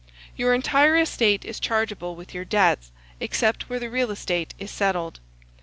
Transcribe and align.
Your 0.35 0.55
entire 0.55 0.97
estate 0.97 1.45
is 1.45 1.59
chargeable 1.59 2.15
with 2.15 2.33
your 2.33 2.43
debts, 2.43 2.91
except 3.19 3.69
where 3.69 3.77
the 3.79 3.91
real 3.91 4.09
estate 4.09 4.55
is 4.57 4.71
settled. 4.71 5.19